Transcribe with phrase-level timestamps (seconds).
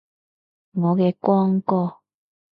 [0.73, 1.97] 我嘅光哥